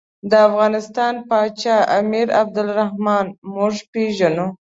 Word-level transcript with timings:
د 0.29 0.31
افغانستان 0.49 1.13
پاچا 1.29 1.77
امیر 1.99 2.27
عبدالرحمن 2.41 3.25
موږ 3.55 3.75
پېژنو. 3.91 4.47